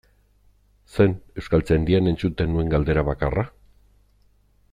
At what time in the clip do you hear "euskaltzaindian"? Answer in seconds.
1.41-2.13